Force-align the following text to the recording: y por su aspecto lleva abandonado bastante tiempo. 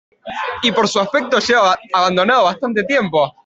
y 0.63 0.71
por 0.71 0.87
su 0.87 0.99
aspecto 0.99 1.37
lleva 1.37 1.77
abandonado 1.93 2.45
bastante 2.45 2.83
tiempo. 2.85 3.31